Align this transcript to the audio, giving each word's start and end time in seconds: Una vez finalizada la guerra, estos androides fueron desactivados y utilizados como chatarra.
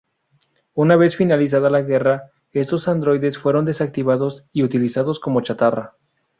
Una 0.73 0.95
vez 0.95 1.15
finalizada 1.15 1.69
la 1.69 1.83
guerra, 1.83 2.31
estos 2.53 2.87
androides 2.87 3.37
fueron 3.37 3.65
desactivados 3.65 4.45
y 4.51 4.63
utilizados 4.63 5.19
como 5.19 5.41
chatarra. 5.41 5.93